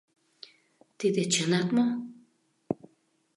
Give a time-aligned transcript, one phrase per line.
[0.97, 1.87] —Тиде чынак мо?